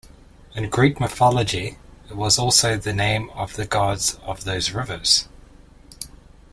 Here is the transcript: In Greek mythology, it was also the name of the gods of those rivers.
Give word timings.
In 0.55 0.67
Greek 0.71 0.99
mythology, 0.99 1.77
it 2.09 2.15
was 2.15 2.39
also 2.39 2.75
the 2.75 2.91
name 2.91 3.29
of 3.35 3.55
the 3.55 3.67
gods 3.67 4.15
of 4.23 4.45
those 4.45 4.71
rivers. 4.71 5.27